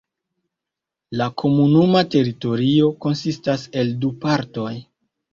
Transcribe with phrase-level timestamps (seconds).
[1.19, 4.73] La komunuma teritorio konsistas el du partoj.